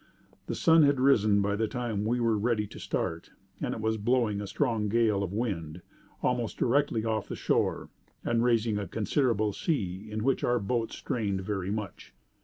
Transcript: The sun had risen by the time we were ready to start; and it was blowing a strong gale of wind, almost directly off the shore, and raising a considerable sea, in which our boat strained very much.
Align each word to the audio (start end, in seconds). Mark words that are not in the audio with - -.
The 0.47 0.55
sun 0.55 0.81
had 0.81 0.99
risen 0.99 1.43
by 1.43 1.55
the 1.55 1.67
time 1.67 2.05
we 2.05 2.19
were 2.19 2.35
ready 2.35 2.65
to 2.65 2.79
start; 2.79 3.29
and 3.61 3.75
it 3.75 3.79
was 3.79 3.97
blowing 3.97 4.41
a 4.41 4.47
strong 4.47 4.89
gale 4.89 5.21
of 5.21 5.31
wind, 5.31 5.83
almost 6.23 6.57
directly 6.57 7.05
off 7.05 7.27
the 7.27 7.35
shore, 7.35 7.89
and 8.23 8.43
raising 8.43 8.79
a 8.79 8.87
considerable 8.87 9.53
sea, 9.53 10.07
in 10.09 10.23
which 10.23 10.43
our 10.43 10.57
boat 10.57 10.91
strained 10.91 11.41
very 11.41 11.69
much. 11.69 12.15